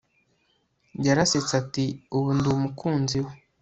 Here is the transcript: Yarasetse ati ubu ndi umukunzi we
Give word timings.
Yarasetse 1.05 1.53
ati 1.61 1.85
ubu 2.17 2.29
ndi 2.37 2.47
umukunzi 2.55 3.17
we 3.25 3.33